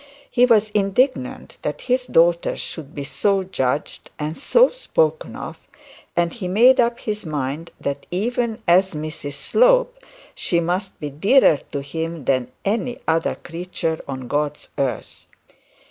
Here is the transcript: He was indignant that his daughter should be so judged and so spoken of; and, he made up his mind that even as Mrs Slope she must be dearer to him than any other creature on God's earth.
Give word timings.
He 0.31 0.47
was 0.47 0.71
indignant 0.71 1.59
that 1.61 1.81
his 1.81 2.07
daughter 2.07 2.55
should 2.55 2.95
be 2.95 3.03
so 3.03 3.43
judged 3.43 4.09
and 4.17 4.35
so 4.35 4.69
spoken 4.69 5.35
of; 5.35 5.67
and, 6.15 6.33
he 6.33 6.47
made 6.47 6.79
up 6.79 7.01
his 7.01 7.23
mind 7.23 7.69
that 7.79 8.07
even 8.09 8.63
as 8.67 8.95
Mrs 8.95 9.33
Slope 9.33 9.95
she 10.33 10.59
must 10.59 10.99
be 10.99 11.11
dearer 11.11 11.59
to 11.71 11.83
him 11.83 12.25
than 12.25 12.51
any 12.65 12.97
other 13.07 13.35
creature 13.35 14.01
on 14.07 14.27
God's 14.27 14.69
earth. 14.75 15.27